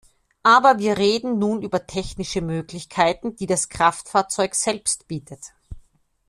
Aber 0.41 0.79
wir 0.79 0.97
reden 0.97 1.37
nun 1.37 1.61
über 1.61 1.85
technische 1.85 2.41
Möglichkeiten, 2.41 3.35
die 3.35 3.45
das 3.45 3.69
Kraftfahrzeug 3.69 4.55
selbst 4.55 5.07
bietet. 5.07 5.53